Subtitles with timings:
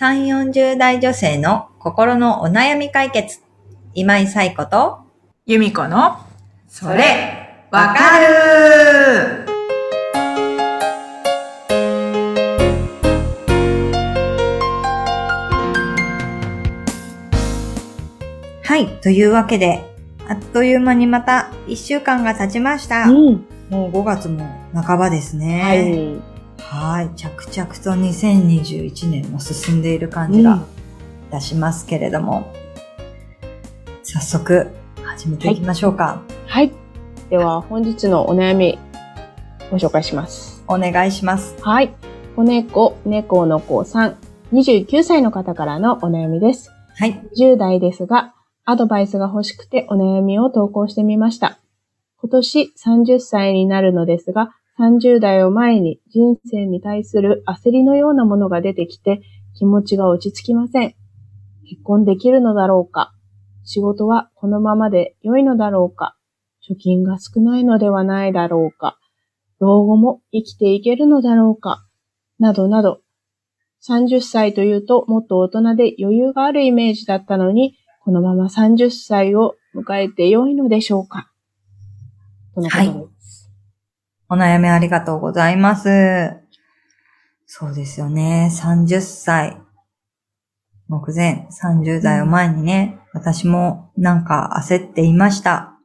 [0.00, 3.40] 3、40代女性の心のお悩み解決。
[3.94, 5.00] 今井彩子と、
[5.44, 6.18] 由美子の、
[6.68, 9.44] それ、わかる
[18.62, 18.86] はい。
[19.00, 19.82] というわけで、
[20.28, 23.06] あっという間にまた1週間が経ちました。
[23.08, 23.44] うん。
[23.68, 25.60] もう5月も半ばですね。
[25.60, 26.37] はい。
[26.58, 27.10] はい。
[27.16, 30.64] 着々と2021年も進んでいる感じが
[31.28, 32.52] いたしますけれども、
[34.02, 34.68] 早速
[35.02, 36.22] 始めていきましょうか。
[36.46, 36.72] はい。
[37.30, 38.78] では、本日のお悩み、
[39.70, 40.64] ご紹介します。
[40.66, 41.56] お願いします。
[41.60, 41.94] はい。
[42.36, 44.16] 子猫、猫の子さん、
[44.52, 46.70] 29歳の方からのお悩みです。
[46.96, 47.20] はい。
[47.38, 48.34] 10代ですが、
[48.64, 51.58] アドバイスが欲しくてお悩みを投稿してみました。
[52.20, 59.20] 今年30歳になるのですが、30代を前に人生に対する焦りのようなものが出てきて
[59.54, 60.94] 気持ちが落ち着きません。
[61.68, 63.12] 結婚できるのだろうか。
[63.64, 66.16] 仕事はこのままで良いのだろうか。
[66.70, 68.98] 貯金が少ないのではないだろうか。
[69.60, 71.84] 老後も生きていけるのだろうか。
[72.38, 73.00] などなど、
[73.86, 81.30] 30歳というともっと大人で余裕があるイメージだったのに、このまま30歳を迎えて良いのでしょうか。
[82.54, 83.17] とのことです。
[84.30, 85.88] お悩みありがとうございます。
[87.46, 88.50] そうですよね。
[88.52, 89.56] 30歳。
[90.86, 95.78] 目前、30代を前にね、私もなんか焦っていました。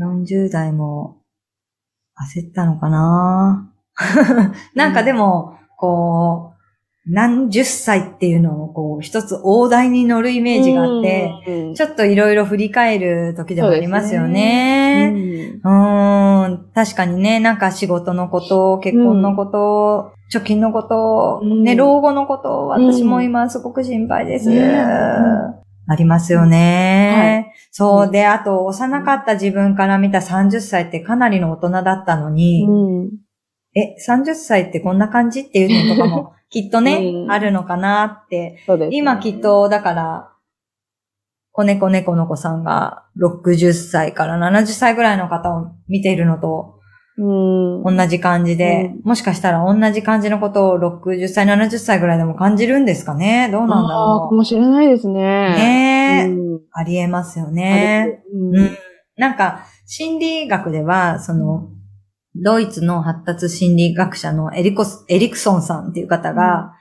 [0.00, 1.22] 40代も
[2.34, 3.72] 焦ったのかな？
[4.74, 6.49] なんかでも、こう、
[7.06, 15.10] 何十歳っていうのをこう、一つ大台に乗るイメージがあって、うん、ちょっといろいろ振り返る時でもありますよね。
[15.14, 15.60] うん。
[15.62, 21.62] うーん、確かにね、なんか仕事のこと、結婚のこと、貯金のこと、うん。
[21.64, 24.50] ね、老後のこと、私も今すごく心配です。
[24.50, 24.84] ね
[25.88, 27.46] ありますよね。
[27.48, 28.08] はそう。
[28.08, 33.10] うで、あと、幼かった自分から見た30歳ってかなりの大人だったのに、うん。
[33.74, 37.32] え、30歳ってこんな感じっていうのとかもきっとね、うん。
[37.32, 38.62] あるのかなって。
[38.66, 38.96] そうですね。
[38.96, 40.32] 今きっと、だから、
[41.52, 46.80] 子猫猫の子さんが60歳から70歳ぐらいの方を見ているのと
[47.18, 53.50] うん、同じ感じで、もしかしたら同じ感じのことを60歳、70歳ぐらいでも感じるんですかね？
[53.52, 55.12] どうなんだあーかろもしれないですう。
[55.12, 55.20] ね。
[55.20, 56.60] ねえ、うん。
[56.72, 58.22] ありえますよね。
[58.32, 58.56] うん。
[58.56, 58.70] うん。
[59.16, 61.68] なんか、心理学では、その、
[62.36, 66.72] ドイツの発達心理学者のエリコスエリクソンさんっていう方が、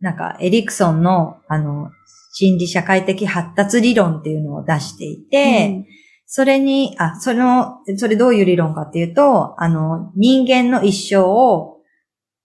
[0.00, 1.90] なんか、エリクソンの、あの、
[2.34, 5.86] 心理社会的発達理論っていうのを出していて、
[6.26, 11.78] それに、あ、その、それどういう理論かっていうと、あの、人間の一生を、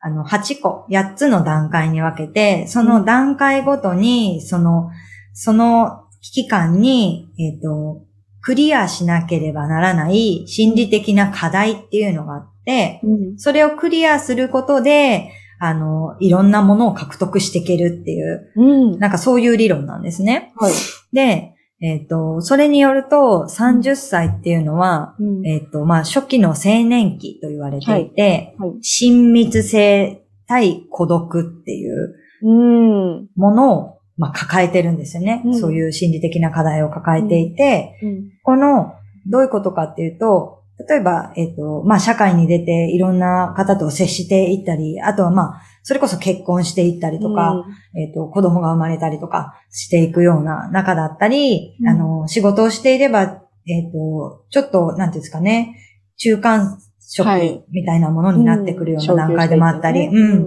[0.00, 4.90] あの、8個、8つの段階に分けて、その段階ごとに、その、
[5.32, 8.04] その期間に、えっ、と、
[8.48, 18.98] クリアしなければならない心理的な課題っていうのがあって、うんそれをクリアすることで、あの、いろんなものを獲得していけるっていう、うん。
[19.00, 20.54] なんかそういう理論なんですね。
[20.56, 20.72] はい。
[21.12, 28.70] で、えっ、と、それによると、30歳っていうのは、うんえっ、と、まあ、初期の青年期と言われていて、はい。
[28.80, 33.28] 親密性対孤独っていううん。
[33.36, 38.30] ものを、まあ、抱えてるんですよね、うんそういう心理的な課題を抱えていて、うん。
[38.48, 38.94] この、
[39.26, 47.62] どういうことかっていうと、例えば、えっ、と、まあ、社会に出ていろんな方と接していったり、あとはまあ、それこそ結婚していったりとか、
[47.94, 51.88] えっ、と、子供が生まれたりとかしていくような中だったり、うん。
[51.90, 53.20] あの、仕事をしていれば、
[53.66, 55.76] えっ、と、ちょっと、なんていうんですかね、
[56.16, 57.62] 中間職はい。
[57.70, 60.46] みたいなものになってくるような段階でもあったり、うんうん。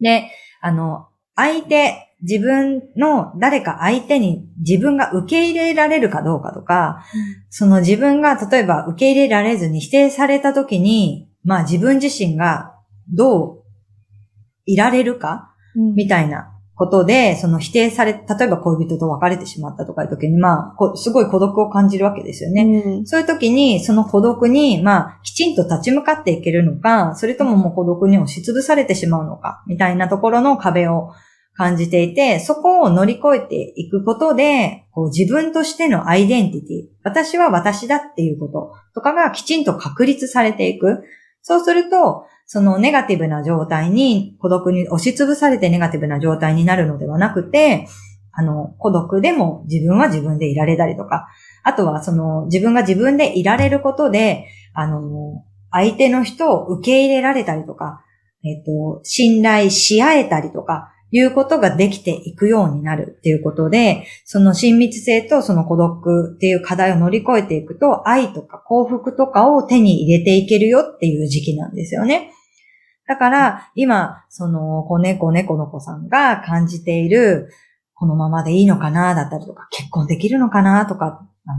[0.00, 0.30] で、
[0.62, 7.04] あの、相手、自分の誰か相手に自分が受け入れられるかどうかとか、
[7.50, 12.74] その自分が例えば受け入れられずに否定された時に、まあ自分自身が
[13.12, 13.62] どう
[14.64, 15.94] いられるかうん。
[15.94, 22.62] みたいなことで、その否定され、例えば恋人と別れてしまったとかいう時に、まあ、こすごい孤独を感じるわけですよね。
[22.62, 23.06] うん。
[23.06, 31.12] そういう時に、その孤独に、まあ、きちんと立ち向かっていけるのか、それとももう孤独に押しつぶされてしまうのか、みたいなところの壁を
[31.56, 41.02] 感じていて、そこを乗り越えていくことで、こう自分としてのアイデンティティ、私は私だっていうこととかがきちんと確立されていく。
[41.42, 47.88] そうすると、そのネガティブな状態に、孤独に押しつぶされてネガティブな状態になるのではなくて、
[48.32, 51.26] あの、孤独でも自分は自分でいられたりとか、
[51.62, 58.02] あとはその自分が自分でいられることで、あの、相手の人を受け入れられたりとか、
[58.44, 72.32] えっ、と、信頼し合えたりとか、いうことができていくようになるっていうことで、その親密性とその孤独っていう課題を乗り越えていくと、愛とか幸福とかを手に入れていけるよっていう時期なんですよね。
[73.08, 77.48] だから、今、その、子猫猫の子さんが感じている、
[77.94, 81.06] このままでいいのかな、だったりとか、結婚できるのかな、とか、
[81.46, 81.52] あ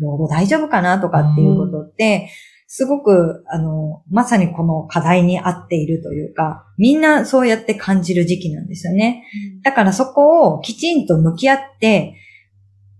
[0.00, 2.30] の、老後大丈夫かな、とかっていうことって、
[2.74, 9.24] すごく、あの、まさにこの課題に合っているというか、みんなそうやって感じる時期なんですよね。
[9.62, 12.16] だからそこをきちんと向き合って、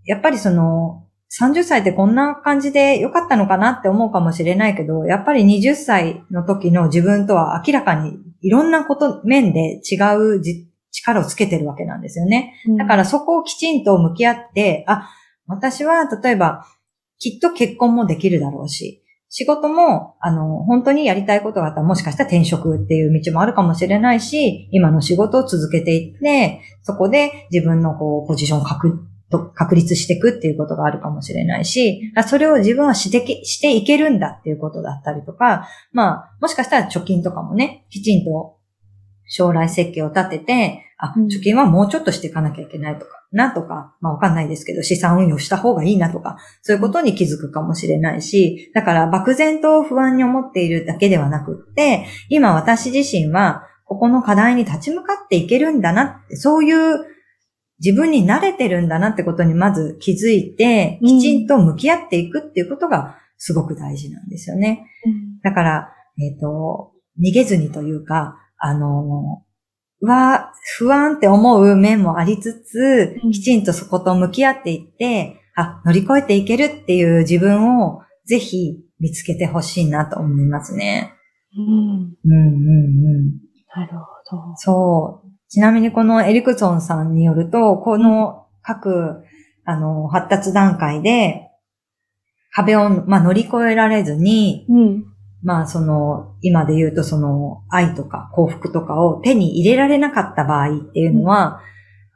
[0.04, 1.06] やっぱりその、
[1.40, 10.42] 30歳ってこんな感じで良かったのかなって思うかもしれないけど、やっぱり20歳の時の自分とは明らかにいろんなこと、面で違う
[10.90, 12.62] 力をつけてるわけなんですよね。
[12.76, 15.08] だからそこをきちんと向き合って、あ、
[15.46, 16.66] 私は例えば、
[17.18, 19.01] きっと結婚もできるだろうし、
[19.34, 29.08] 仕事も、あの、本当にやりたいことがあったら、もしかしたら転職っていう道もあるかもしれないし、今の仕事を続けていって、そこで自分のこう、ポジションを確
[29.55, 38.58] 確立していくっていうことがあるかもしれないし、それを自分はしてしていけるんだっていうことだったりとか、まあ、もしかしたら貯金とかもね、きちんと
[39.26, 57.04] 将来設計を立てて、あ、貯金はもうちょっとしていかなきゃいけないとか、なんとか、まあわかんないですけど、資産運用した方がいいなとか、そういうことに気づくかもしれないし、だから漠然と不安に思っているだけではなくって、今私自身は、ここの課題に立ち向かっていけるんだなって、そういう
[57.81, 64.87] 自分に慣れてるんだなってことにまず気づいて、きちんと向き合っていくっていうことがすごく大事なんですよね。
[65.04, 69.43] うん、だから、えっ、ー、と、逃げずにというか、あの、
[70.02, 81.14] は、不安って思う面もありつつ、きちんとそこと向き合っていって、あ、乗り越えていけるっていう自分をぜひ見つけてほしいなと思いますね。
[81.56, 81.64] うん。
[81.64, 82.38] うんうんう
[83.20, 83.40] ん。
[83.75, 84.56] なるほど。
[84.56, 85.31] そう。
[85.49, 89.22] ちなみにこのエリクソンさんによると、この各、
[89.64, 91.50] あの、発達段階で、
[92.54, 95.04] 壁を、まあ、乗り越えられずに、うん、
[95.42, 101.60] まあ、その、今で言うとその、愛とか幸福とかを手に入れられなかった場合っていうのは、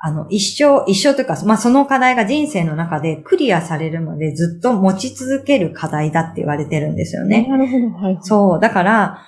[0.04, 7.46] うん、あの、一生、一生というか、まあ、その課題が人生の中でクリアされるまでずっと持ち続ける課題だって言われてるんですよね。
[7.48, 7.90] なるほど。
[8.06, 8.18] はい。
[8.22, 8.60] そう。
[8.60, 9.18] だから、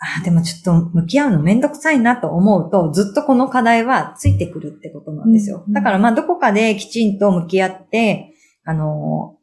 [0.00, 5.64] あでもちょっと向き合うのめんどくさいなと思うと、ずっとこの課題はついてくるってことなんですよ。
[5.68, 8.32] だからまあどこかできちんと向き合って、
[8.64, 9.36] あの、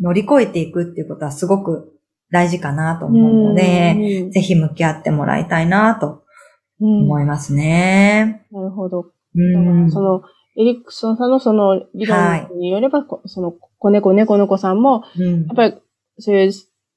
[0.00, 1.99] 乗り越えていくっていうことはすごく
[2.30, 6.22] 大事かなと思うので、ぜひ向き合ってもらいたいなと
[6.80, 8.46] 思いますね。
[8.50, 9.06] なるほど。
[9.34, 10.22] うん、その、
[10.58, 15.74] エリクソンさんのその理論によれば、はい、その子猫猫の子さんも、やっぱり
[16.18, 16.52] そういう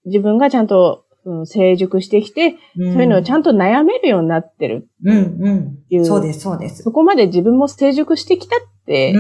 [0.06, 4.90] 自分がちゃんとうん、成熟してきて、うん、そういうのをちゃんと悩めるようになってる。
[5.06, 6.06] うんうん。
[6.06, 6.84] そうです、そうです。
[6.84, 9.12] そこまで自分も成熟してきたって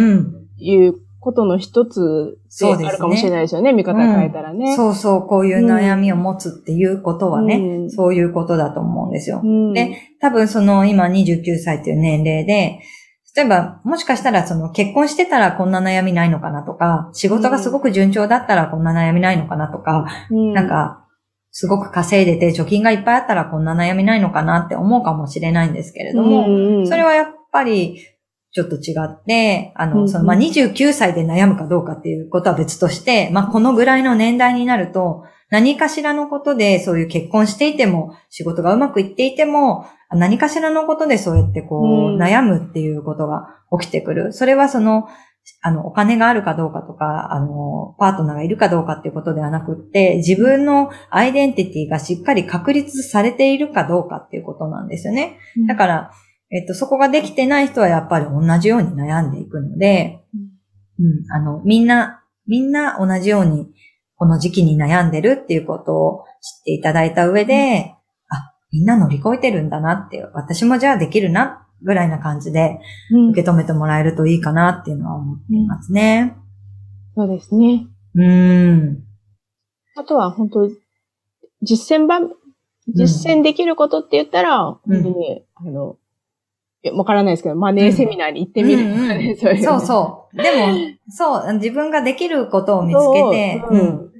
[0.57, 9.41] いうことの一つであるかもしれないですよね、ね見方変えたらね、うん、そうそう、こういう悩みを持つっていうことはね、うん、そういうことだと思うんですよ。
[9.73, 12.81] で、多分その今29歳という年齢で、
[13.35, 21.07] 例えば、もしかしたら、その、結婚してたらこんな悩みないのかなとか、仕事がすごく順調だったらこんな悩みないのかなとか、うん、なんか、
[21.49, 27.99] すごく稼いでて貯金がいっぱいあったらこんな悩みないのかなって思うかもしれないんですけれども、それはやっぱり
[28.53, 41.79] ちょっと違って、あの、その、まあ、29歳で悩むかどうかっていうことは別として、まあ、このぐらいの年代になると、何かしらのことでそういう結婚していても、仕事がうまくいっていても、何かしらのことでそうやってこ
[42.15, 44.33] う、悩むっていうことが起きてくる。
[44.33, 45.07] それはその、
[45.61, 55.37] あの、お金があるかどうかとか、あの、パートナーがいるかどうかっていうことではなくって、自分のアイデンティティがしっかり確立されているかどうかっていうことなんですよね。
[55.67, 56.11] だから、
[56.53, 60.23] えっと、そこができてない人はやっぱり同じように悩んでいくので、
[60.99, 63.73] うん、あの、みんな、みんな同じように、
[64.15, 67.95] この時期に悩んでるっていうことを知っていただいた上で、
[68.29, 72.79] あ、みんな乗り越えてるんだなって私もじゃあできるなぐらいな感じで
[73.31, 76.37] 受け止めてもらえるといいかなっていうのは思っていますね。
[77.15, 77.87] そうですね。
[78.15, 79.03] うん。
[79.95, 80.69] あとは本当
[81.63, 82.31] 実践版、
[82.87, 85.97] 実践できることって言ったら、本当に、あの、
[86.91, 90.37] わからないですけど、マネーセミナーに行ってみるとかね、 そうそうそう。
[90.37, 90.73] でも、
[91.09, 94.11] そう、自分ができることを見つけて、うん、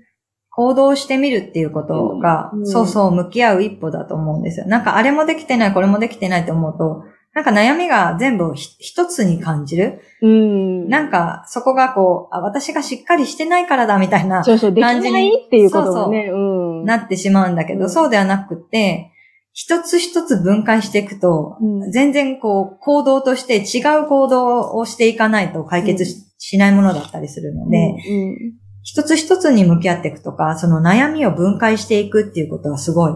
[0.50, 4.68] 行動してみるっていうことが、うん、そうそう向き合う一歩だと思うんですよ。
[4.68, 7.04] なんかあれもできてない、これもできてないと思うと、
[7.34, 10.02] なんか悩みが全部一つに感じる。
[10.22, 10.88] うん。
[10.88, 14.60] なんか、そこがこう、あ、私がしっかりしてないからだみたいな感じに。
[14.60, 16.28] そうそう、できないっていうことがね。
[16.28, 19.13] そうそう、うん、なってしまうんだけど、うん、そうではなくて、
[19.54, 33.14] 一つ一つ分解していくと、うん全然こう、行動として違う行動をしていかないと解決し,、しないものだったりするので、うん一つ一つに向き合っていくとか、その悩みを分解していくっていうことはすごい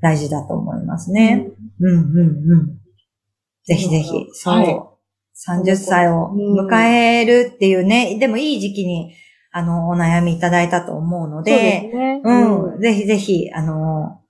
[0.00, 1.50] 大事だと思いますね。
[1.80, 2.78] うん、うん、うん。
[3.64, 4.54] ぜひぜひ、そう。
[4.54, 4.98] はい
[5.46, 9.14] 30歳を迎えるっていうね、でもいい時期に、
[9.52, 12.20] あの、お悩みいただいたと思うのそうで、ね。
[12.24, 14.20] うん、ぜひぜひ、あの、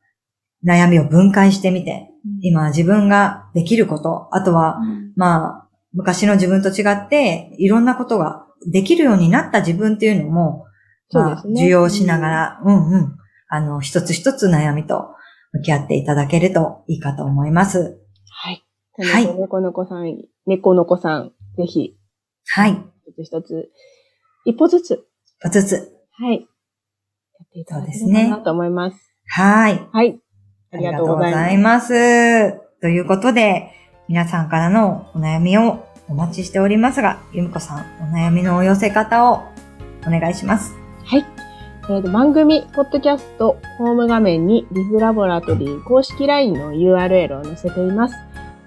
[0.66, 2.10] 悩みを分解してみて、
[2.42, 4.78] 今自分ができること、あとは、
[5.16, 10.66] まあ、昔の自分と違って、いろんなことができるようになった自分っていうのも、
[11.10, 13.16] まあ、ね受容しながら、うんうん、
[13.48, 15.14] あの、一つ一つ悩みと
[15.52, 17.98] 向き合っていただけるといいかと思います。
[18.30, 18.64] はい。
[19.00, 21.96] はい猫の子さん、猫の子さん、ぜひ、
[22.48, 22.72] はい。
[23.06, 23.70] 一つ一つ、
[24.44, 25.06] 一歩ずつ、
[25.40, 25.92] 一つずつ。
[26.12, 26.40] はい。
[26.40, 29.14] やっていただけれそうですねばなと思います。
[29.26, 29.88] はい。
[29.92, 30.20] はい。
[30.70, 32.52] ありがとうございます。
[32.80, 33.72] ということで、
[34.06, 39.42] 皆さんからのお悩みをお待ちしておりますが、ゆみこさん、お悩みのお寄せ方を
[40.06, 40.74] お願いします。
[41.04, 41.24] はい。
[41.84, 48.14] えーと番組、ポッドキャスト、ホーム画面に、リズラボラトリー公式 LINE の URL を載せています。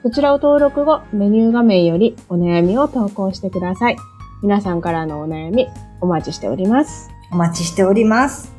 [0.02, 3.98] そちらを登録後、メニュー画面よりお悩みを投稿してください。
[4.42, 5.68] 皆さんからのお悩み、
[6.02, 7.12] お待ちしております。
[7.32, 8.52] お待ちしております。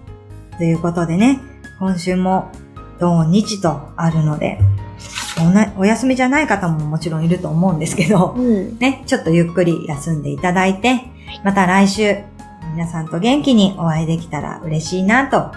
[0.58, 1.40] ということでね、
[1.80, 2.52] 今週も
[3.02, 4.60] 土日とあるので、
[5.40, 8.78] おなお休みじゃない方ももちろんいると思うんですけど、うん。
[8.78, 11.00] ね、ちょっとゆっくり休んでいただいて、
[11.42, 12.16] また来週、
[12.74, 15.50] 皆さんと元気にお会いできたら嬉しいなと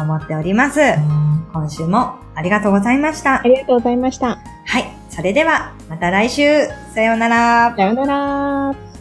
[0.00, 0.80] 思っております。
[1.52, 3.42] 今週もありがとうございましたあ。
[3.42, 4.38] りがとうございました。
[4.66, 4.84] はい。
[5.10, 7.74] それでは、また来週、さようなら。
[7.76, 8.91] さようなら。